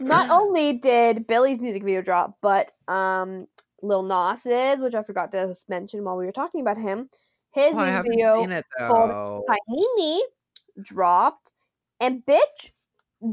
[0.00, 3.46] Not only did Billie's music video drop, but um,
[3.82, 7.10] Lil Nas's, which I forgot to mention while we were talking about him,
[7.52, 9.44] his Oh, music video it called.
[9.48, 10.20] Tahini
[10.82, 11.52] dropped,
[12.00, 12.70] and bitch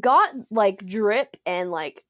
[0.01, 2.03] got like drip and like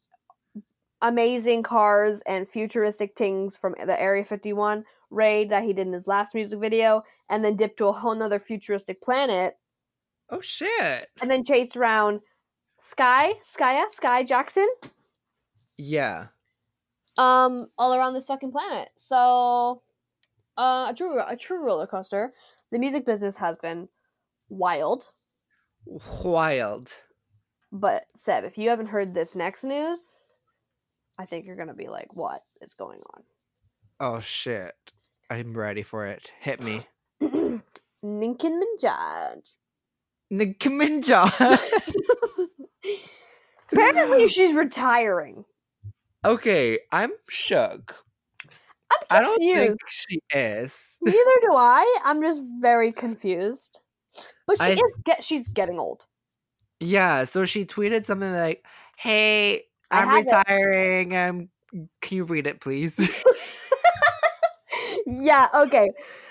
[1.01, 6.07] amazing cars and futuristic things from the Area 51 raid that he did in his
[6.07, 9.57] last music video, and then dipped to a whole nother futuristic planet,
[10.29, 11.07] Oh shit!
[11.21, 12.21] and then chased around
[12.79, 14.67] Sky, Skya, Skai Jackson,
[15.77, 16.27] Yeah.
[17.17, 18.89] um, all around this fucking planet.
[18.95, 19.81] So,
[20.57, 22.33] uh, a true a true roller coaster.
[22.71, 23.87] The music business has been
[24.49, 25.11] wild.
[26.23, 26.91] Wild.
[27.71, 30.15] But Seb, if you haven't heard this next news,
[31.17, 33.23] I think you're gonna be like, "What is going on?"
[33.99, 34.75] Oh shit!
[35.29, 36.31] I'm ready for it.
[36.39, 36.81] Hit me.
[37.21, 37.63] on?"
[38.03, 39.57] Nicki Minaj.
[40.29, 42.49] Nicki Minaj.
[43.71, 45.45] Apparently, she's retiring.
[46.25, 47.95] okay, I'm shook.
[48.89, 50.97] I'm I don't think she is.
[51.01, 51.99] Neither do I.
[52.05, 53.79] I'm just very confused.
[54.45, 55.23] But she I- is get.
[55.23, 56.03] She's getting old.
[56.79, 58.63] Yeah, so she tweeted something like,
[58.97, 60.27] "Hey, I'm have it.
[60.27, 61.15] retiring.
[61.15, 61.49] Um,
[62.01, 62.97] can you read it, please?"
[65.05, 65.47] yeah.
[65.55, 65.89] Okay.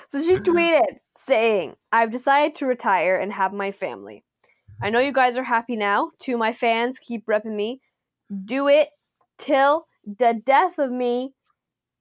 [0.09, 4.25] So she tweeted saying, "I've decided to retire and have my family.
[4.83, 6.11] I know you guys are happy now.
[6.21, 7.81] To my fans, keep repping me.
[8.33, 8.47] Mm-hmm.
[8.47, 8.89] Do it
[9.39, 11.35] till the death of me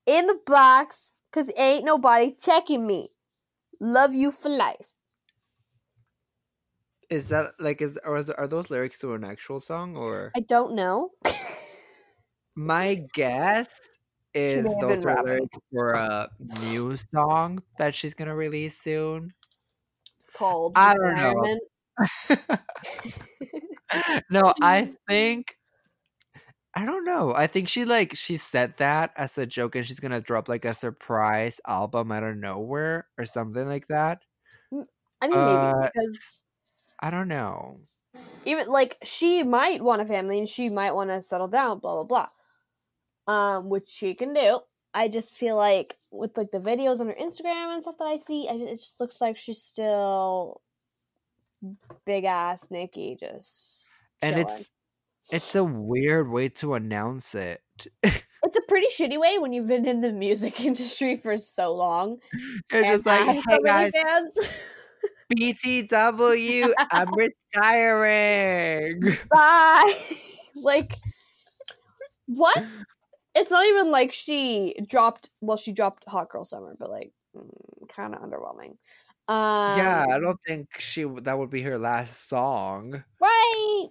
[0.05, 3.09] in the box, cause ain't nobody checking me.
[3.79, 4.87] Love you for life."
[7.09, 10.31] is that like is or is, are those lyrics to an actual song or?
[10.35, 11.11] I don't know.
[12.55, 13.89] My guess
[14.33, 15.25] is those are rapping.
[15.25, 16.29] lyrics for a
[16.61, 19.29] new song that she's gonna release soon.
[20.33, 21.59] Called I don't know.
[24.29, 25.57] no, I think
[26.73, 27.33] I don't know.
[27.33, 30.65] I think she like she said that as a joke and she's gonna drop like
[30.65, 34.23] a surprise album out of nowhere or something like that.
[35.21, 36.19] I mean, maybe Uh, because
[36.99, 37.79] I don't know.
[38.45, 42.03] even like she might want a family and she might want to settle down, blah
[42.03, 42.27] blah
[43.27, 43.27] blah.
[43.27, 44.59] Um, which she can do.
[44.93, 48.17] I just feel like with like the videos on her Instagram and stuff that I
[48.17, 50.61] see, I, it just looks like she's still
[52.05, 54.47] big ass Nicki, just And chilling.
[54.47, 54.69] it's
[55.31, 57.61] it's a weird way to announce it.
[58.03, 62.19] it's a pretty shitty way when you've been in the music industry for so long.
[62.71, 64.37] It's and just like, hey so guys, fans.
[65.33, 67.07] BTW, I'm
[67.55, 69.01] retiring.
[69.31, 69.93] Bye.
[70.55, 70.93] like
[72.27, 72.63] what?
[73.33, 75.29] It's not even like she dropped.
[75.41, 77.49] Well, she dropped Hot Girl Summer, but like mm,
[77.89, 78.77] kind of underwhelming.
[79.27, 83.03] Um, yeah, I don't think she that would be her last song.
[83.19, 83.87] right.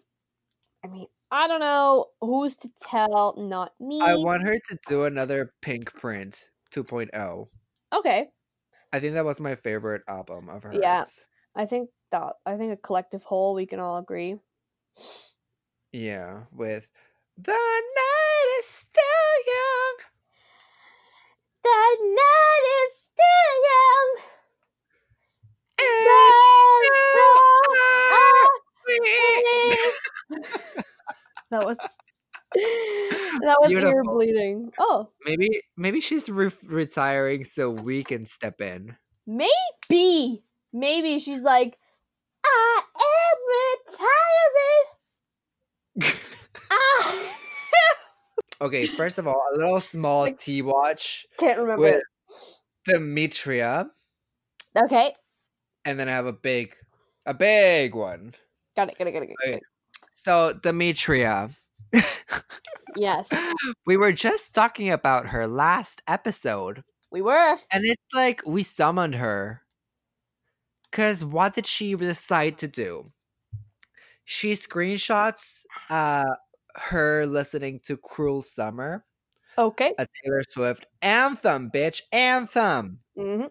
[0.84, 3.34] I mean, I don't know who's to tell.
[3.36, 4.00] Not me.
[4.00, 7.48] I want her to do another Pink Print 2.0.
[7.92, 8.28] Okay,
[8.92, 10.76] I think that was my favorite album of hers.
[10.80, 11.04] Yeah.
[11.56, 12.34] I think that.
[12.46, 13.54] I think a collective whole.
[13.54, 14.36] We can all agree.
[15.92, 16.88] Yeah, with
[17.38, 19.02] The Night is Still
[19.46, 19.96] Young.
[21.64, 24.08] The night is still young.
[25.78, 26.04] It's
[27.14, 27.30] so
[28.84, 28.93] sweet.
[31.50, 34.14] that was that was ear Beautiful.
[34.14, 34.70] bleeding.
[34.78, 38.96] Oh, Maybe maybe she's re- retiring so we can step in.
[39.26, 41.76] maybe, maybe she's like,
[42.46, 43.38] I am
[46.00, 46.10] retiring.
[48.60, 51.82] Okay, first of all, a little small Like- T watch Can't remember.
[51.82, 52.02] with it.
[52.86, 53.90] Demetria,
[54.84, 55.12] Okay,
[55.84, 56.74] and then I have a big,
[57.26, 58.32] a big one.
[58.76, 59.30] Got it, got it, got it.
[59.44, 59.62] Got it.
[60.14, 61.50] So Demetria,
[62.96, 63.28] Yes,
[63.86, 67.56] we were just talking about her last episode, we were.
[67.72, 69.62] and it's like we summoned her.
[70.92, 73.10] Cause what did she decide to do?
[74.24, 76.24] She screenshots uh
[76.76, 79.04] her listening to Cruel Summer,
[79.58, 79.94] Okay.
[79.98, 83.00] a Taylor Swift anthem, bitch, anthem.
[83.16, 83.46] hmm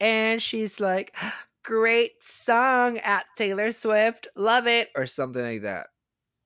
[0.00, 1.14] and she's like,
[1.64, 5.88] "Great song at Taylor Swift, love it," or something like that.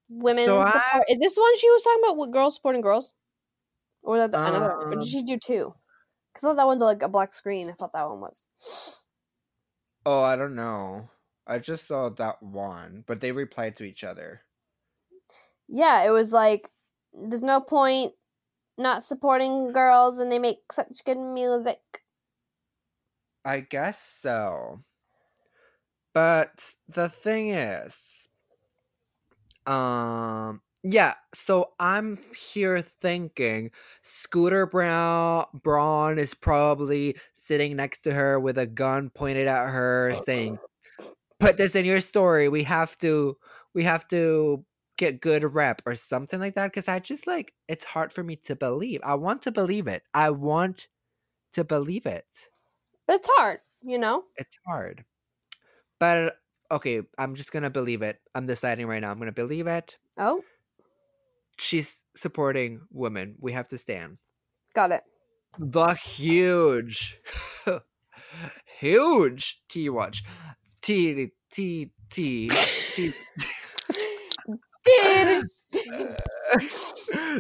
[0.09, 0.45] Women.
[0.47, 3.13] So support- I- Is this one she was talking about with girls supporting girls?
[4.03, 4.73] Or was that the, another?
[4.73, 5.75] Or Um, did she do two?
[6.33, 7.71] Because I thought that one's like a black screen.
[7.71, 8.47] I thought that one was.
[10.05, 11.09] Oh, I don't know.
[11.47, 14.43] I just saw that one, but they replied to each other.
[15.69, 16.71] Yeah, it was like
[17.13, 18.15] there's no point
[18.79, 22.05] not supporting girls, and they make such good music.
[23.45, 24.79] I guess so.
[26.19, 28.27] But the thing is,
[29.69, 31.15] um, yeah.
[31.33, 33.71] So I'm here thinking
[34.03, 40.13] Scooter Brown Braun is probably sitting next to her with a gun pointed at her,
[40.25, 40.59] saying,
[41.39, 42.49] "Put this in your story.
[42.49, 43.37] We have to.
[43.73, 44.65] We have to."
[44.97, 48.35] get good rep or something like that because i just like it's hard for me
[48.35, 50.89] to believe i want to believe it i want
[51.53, 52.27] to believe it
[53.09, 54.25] it's hard, you know.
[54.37, 55.05] it's hard.
[55.99, 56.37] But
[56.71, 58.21] okay, I'm just gonna believe it.
[58.35, 59.11] I'm deciding right now.
[59.11, 59.99] I'm gonna believe it.
[60.19, 60.43] Oh,
[61.59, 63.37] She's supporting women.
[63.39, 64.19] We have to stand.
[64.75, 65.03] got it.
[65.59, 67.21] The huge,
[68.79, 70.23] huge T watch.
[70.83, 72.49] T T T
[72.93, 73.13] T.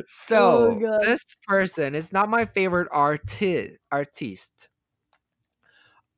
[0.08, 3.78] so Oh, this person is not my favorite artist.
[3.90, 4.68] Artiste.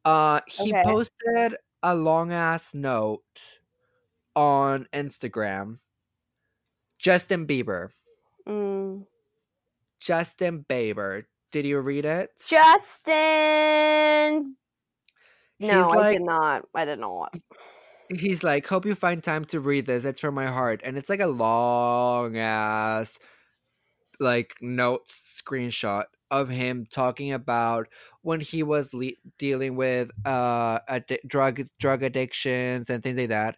[0.05, 0.75] Uh, he Okay.
[0.75, 3.61] posted a long ass note
[4.37, 5.79] on Instagram.
[6.99, 7.91] Justin Bieber.
[8.49, 9.07] Mm.
[10.01, 11.25] Justin Bieber.
[11.53, 12.31] Did you read it?
[12.47, 13.07] Justin.
[15.59, 16.67] He's No, I did not.
[16.75, 17.37] I did not.
[18.09, 20.05] He's like, hope you find time to read this.
[20.05, 20.81] It's from my heart.
[20.85, 23.19] And it's like a long ass
[24.21, 27.89] like notes screenshot of him talking about
[28.23, 33.57] when he was le- dealing with uh addi- drug drug addictions and things like that.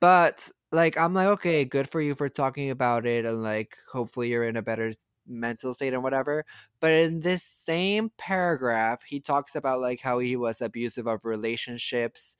[0.00, 4.30] But like I'm like, okay, good for you for talking about it and like hopefully
[4.30, 4.92] you're in a better
[5.26, 6.44] mental state and whatever.
[6.80, 12.36] But in this same paragraph, he talks about like how he was abusive of relationships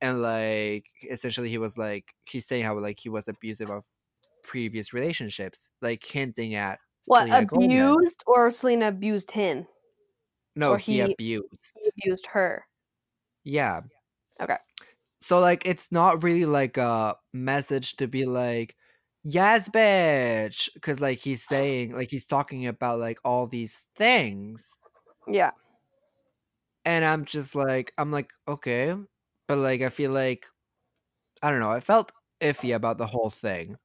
[0.00, 3.86] and like essentially he was like he's saying how like he was abusive of
[4.42, 7.66] previous relationships, like hinting at What Selena Gomez.
[7.66, 9.66] abused or Selena abused him?
[10.56, 11.72] No, or he, he- abused.
[11.76, 12.66] He abused her.
[13.44, 13.82] Yeah.
[14.40, 14.56] Okay.
[15.20, 18.76] So like it's not really like a message to be like,
[19.22, 20.68] yes, bitch.
[20.82, 24.68] Cause like he's saying, like he's talking about like all these things.
[25.26, 25.52] Yeah.
[26.84, 28.94] And I'm just like, I'm like, okay.
[29.48, 30.46] But like I feel like
[31.42, 33.76] I don't know, I felt iffy about the whole thing.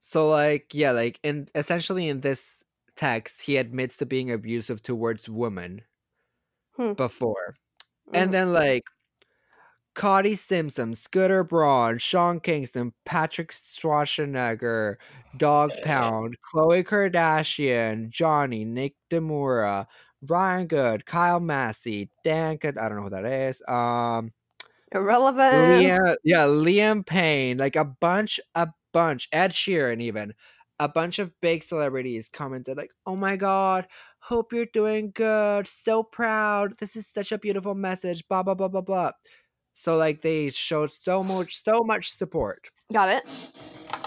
[0.00, 2.64] So like, yeah, like in essentially in this
[2.96, 5.82] text, he admits to being abusive towards women
[6.76, 6.92] Hmm.
[6.94, 7.56] before.
[8.10, 8.22] Mm.
[8.22, 8.84] And then like
[9.94, 14.96] Cody Simpson, Scooter Braun, Sean Kingston, Patrick Schwarzenegger,
[15.36, 19.86] Dog Pound, Khloe Kardashian, Johnny, Nick Demura,
[20.22, 23.62] Ryan Good, Kyle Massey, Dan I don't know who that is.
[23.68, 24.32] Um
[24.92, 25.54] Irrelevant.
[25.54, 30.34] Liam, yeah, Liam Payne, like a bunch, a bunch, Ed Sheeran, even
[30.78, 33.86] a bunch of big celebrities commented, like, "Oh my god,
[34.20, 36.78] hope you're doing good, so proud.
[36.78, 39.12] This is such a beautiful message." Blah blah blah blah blah.
[39.74, 42.66] So like they showed so much, so much support.
[42.92, 43.28] Got it.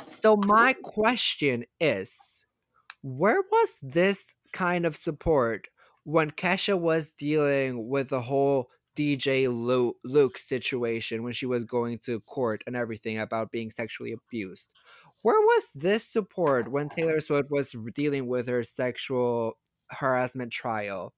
[0.09, 2.45] So my question is,
[3.01, 5.67] where was this kind of support
[6.03, 11.99] when Kesha was dealing with the whole DJ Luke, Luke situation when she was going
[11.99, 14.69] to court and everything about being sexually abused?
[15.21, 19.57] Where was this support when Taylor Swift was dealing with her sexual
[19.89, 21.13] harassment trial?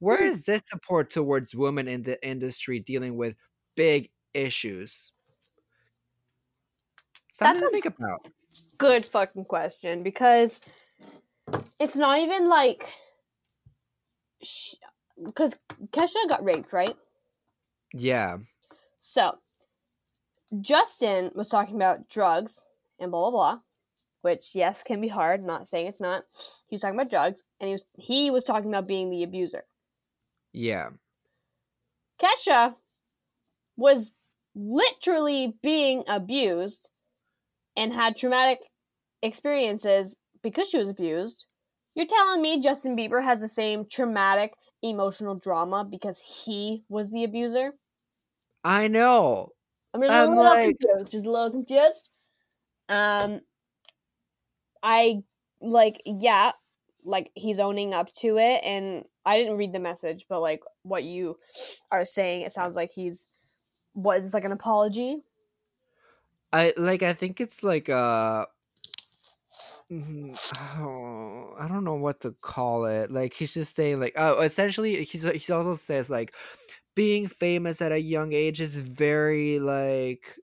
[0.00, 0.24] Where hmm.
[0.24, 3.34] is this support towards women in the industry dealing with
[3.74, 5.12] big issues?
[7.30, 8.26] Something to a- think about.
[8.76, 10.60] Good fucking question because
[11.78, 12.88] it's not even like
[15.24, 15.56] because
[15.90, 16.96] Kesha got raped, right?
[17.94, 18.38] Yeah.
[18.98, 19.38] So
[20.60, 22.64] Justin was talking about drugs
[22.98, 23.60] and blah blah blah,
[24.22, 25.44] which yes can be hard.
[25.44, 26.24] Not saying it's not.
[26.68, 29.64] He was talking about drugs, and he was he was talking about being the abuser.
[30.52, 30.90] Yeah.
[32.20, 32.74] Kesha
[33.76, 34.10] was
[34.54, 36.88] literally being abused
[37.76, 38.58] and had traumatic
[39.22, 41.44] experiences because she was abused.
[41.94, 47.24] You're telling me Justin Bieber has the same traumatic emotional drama because he was the
[47.24, 47.72] abuser?
[48.64, 49.52] I know.
[49.94, 51.12] I'm just I'm a little like- confused.
[51.12, 52.08] Just a little confused.
[52.88, 53.40] Um,
[54.82, 55.22] I
[55.60, 56.52] like, yeah,
[57.04, 61.04] like he's owning up to it, and I didn't read the message, but like what
[61.04, 61.36] you
[61.90, 63.26] are saying, it sounds like he's
[63.92, 65.18] what is this like an apology?
[66.52, 68.46] I like I think it's like uh
[69.90, 70.38] mhm,
[70.80, 73.10] oh, I don't know what to call it.
[73.10, 76.34] Like he's just saying like oh essentially he's he also says like
[76.96, 80.38] being famous at a young age is very like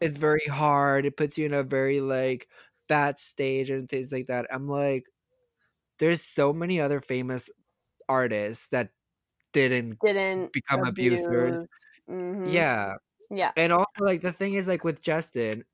[0.00, 1.06] it's very hard.
[1.06, 2.48] It puts you in a very like
[2.88, 4.46] bad stage and things like that.
[4.52, 5.06] I'm like
[5.98, 7.50] there's so many other famous
[8.08, 8.92] artists that
[9.54, 11.64] didn't Didn't become abusers.
[12.06, 12.94] hmm Yeah.
[13.30, 15.64] yeah, And also like the thing is like with Justin,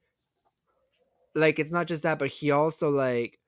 [1.36, 3.38] like it's not just that, but he also like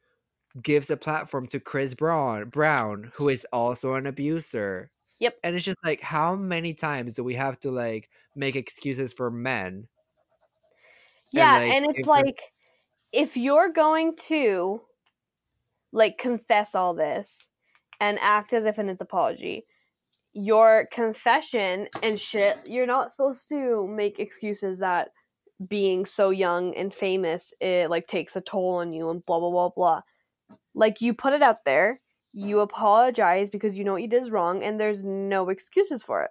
[0.62, 4.90] gives a platform to Chris Brown Brown, who is also an abuser.
[5.20, 5.34] Yep.
[5.42, 9.30] And it's just like how many times do we have to like make excuses for
[9.30, 9.88] men?
[11.32, 12.42] yeah, like, and it's we're- like
[13.12, 14.80] if you're going to
[15.92, 17.48] like confess all this
[18.00, 19.64] and act as if in its apology
[20.34, 25.08] your confession and shit you're not supposed to make excuses that
[25.66, 29.50] being so young and famous it like takes a toll on you and blah blah
[29.50, 30.00] blah blah
[30.74, 32.00] like you put it out there
[32.32, 36.22] you apologize because you know what you did is wrong and there's no excuses for
[36.22, 36.30] it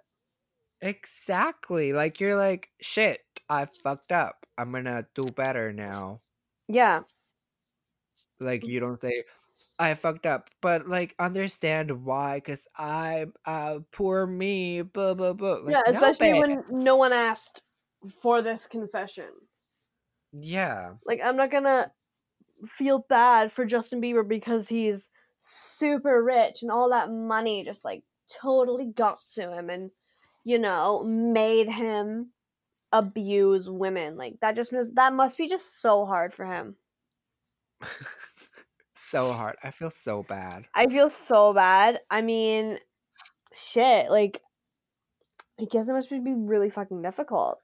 [0.80, 1.92] Exactly.
[1.92, 4.46] Like you're like, shit, I fucked up.
[4.56, 6.20] I'm gonna do better now.
[6.68, 7.00] yeah
[8.40, 9.24] Like you don't say
[9.78, 15.58] I fucked up, but like understand why, because I'm uh poor me, blah blah blah.
[15.62, 16.40] Like, yeah especially babe.
[16.40, 17.62] when no one asked
[18.22, 19.30] for this confession
[20.32, 20.94] Yeah.
[21.06, 21.92] Like I'm not gonna
[22.66, 25.08] feel bad for Justin Bieber because he's
[25.40, 28.02] super rich and all that money just like
[28.42, 29.90] totally got to him and
[30.44, 32.32] you know made him
[32.92, 34.16] abuse women.
[34.16, 36.76] Like that just must- that must be just so hard for him.
[38.94, 39.56] so hard.
[39.62, 40.66] I feel so bad.
[40.74, 42.00] I feel so bad.
[42.10, 42.78] I mean,
[43.54, 44.10] shit.
[44.10, 44.42] Like
[45.60, 47.60] I guess it must be really fucking difficult.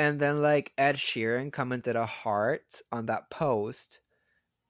[0.00, 4.00] And then like Ed Sheeran commented a heart on that post,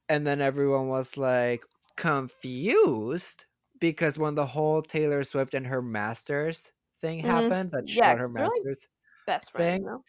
[0.08, 1.64] and then everyone was like
[1.96, 3.46] confused
[3.80, 7.56] because when the whole Taylor Swift and her masters thing Mhm.
[7.60, 8.88] happened, that she Yeah, got her like, masters.
[9.26, 10.02] Best friend, Thing?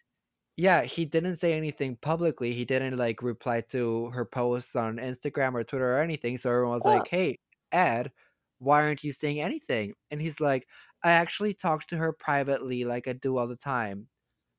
[0.56, 2.52] Yeah, he didn't say anything publicly.
[2.54, 6.38] He didn't like reply to her posts on Instagram or Twitter or anything.
[6.38, 6.86] So everyone was Oh.
[6.86, 7.36] like, "Hey,
[7.72, 8.12] Ed,
[8.58, 10.68] why aren't you saying anything?" And he's like,
[11.04, 14.08] "I actually talked to her privately, like I do all the time."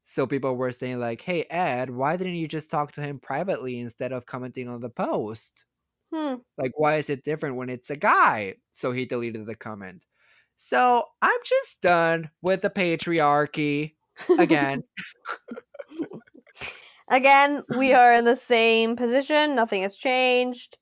[0.06, 3.80] So people were saying like, "Hey, Ed, why didn't you just talk to him privately
[3.80, 5.66] instead of commenting on the post?
[6.14, 6.36] Hmm.
[6.58, 10.04] Like, why is it different when it's a guy?" So he deleted the comment.
[10.58, 13.96] So I'm just done with the patriarchy
[14.38, 14.84] again.
[17.10, 19.56] Again, we are in the same position.
[19.56, 20.78] Nothing has changed.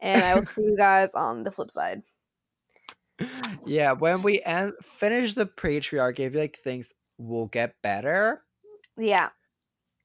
[0.00, 2.02] And I will see you guys on the flip side.
[3.66, 8.42] yeah, when we end, finish the patriarchy, I feel like things will get better.
[8.96, 9.30] Yeah.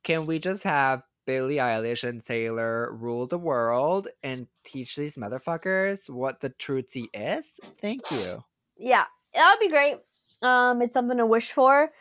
[0.04, 6.10] Can we just have Billie Eilish and Taylor rule the world and teach these motherfuckers
[6.10, 7.54] what the true tea is?
[7.80, 8.44] Thank you.
[8.78, 9.06] Yeah.
[9.34, 9.98] That would be great.
[10.42, 11.92] Um, it's something to wish for.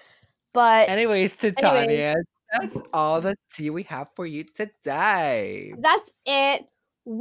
[0.55, 1.61] But Anyways, Anyways.
[1.61, 2.15] Titania,
[2.53, 5.75] that's all the tea we have for you today.
[5.79, 6.65] that's it.
[7.05, 7.21] We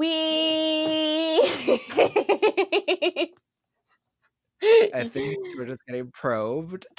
[4.93, 6.87] I think we're just getting probed.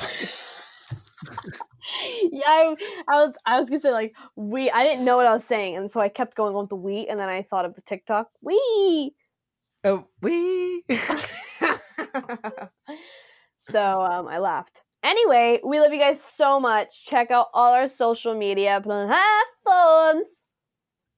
[2.31, 2.77] yeah, I,
[3.09, 5.77] I was I was gonna say like we I didn't know what I was saying,
[5.77, 7.83] and so I kept going on with the we, and then I thought of the
[7.83, 9.13] TikTok we.
[9.85, 10.85] Oh, we.
[13.59, 14.83] so um, I laughed.
[15.05, 17.07] Anyway, we love you guys so much.
[17.07, 20.45] Check out all our social media platforms.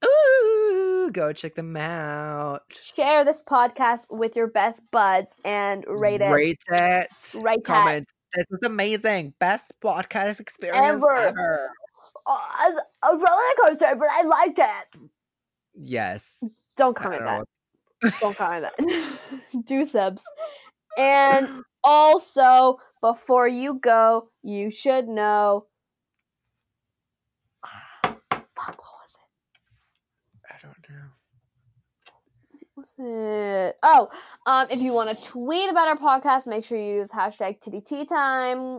[0.05, 2.63] Ooh, go check them out.
[2.79, 6.31] Share this podcast with your best buds and rate it.
[6.31, 7.09] Rate it.
[7.35, 8.07] Rate it.
[8.35, 9.35] This was amazing.
[9.39, 11.13] Best podcast experience Ever.
[11.13, 11.71] ever.
[12.27, 15.01] Uh, I was a roller coaster, but I liked it.
[15.75, 16.45] Yes.
[16.77, 17.45] Don't comment that.
[18.21, 19.19] Don't comment that.
[19.65, 20.25] Do subs.
[20.97, 25.67] And also, before you go, you should know.
[28.03, 29.01] Fuck, what
[32.81, 33.03] was it?
[33.03, 33.67] I don't know.
[33.69, 33.77] What's it?
[33.83, 34.09] Oh,
[34.47, 37.81] um, if you want to tweet about our podcast, make sure you use hashtag titty
[37.81, 38.79] tea time.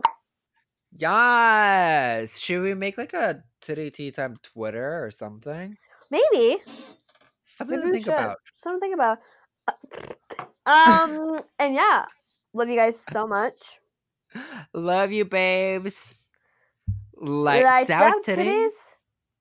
[0.96, 2.38] Yes.
[2.38, 5.76] Should we make like a titty tea time Twitter or something?
[6.10, 6.58] Maybe.
[7.46, 8.14] Something Maybe to think should.
[8.14, 8.36] about.
[8.56, 9.18] Something to think about.
[10.66, 12.04] Um, and yeah,
[12.52, 13.80] love you guys so much.
[14.72, 16.14] Love you, babes.
[17.16, 18.36] Lights, Lights out, titties.
[18.36, 18.70] titties.